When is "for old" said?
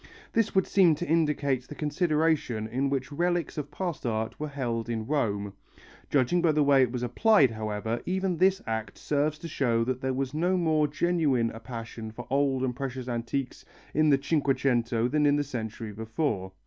12.11-12.63